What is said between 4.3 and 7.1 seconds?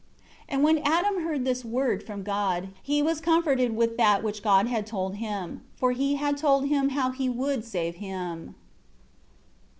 God had told him. For He had told him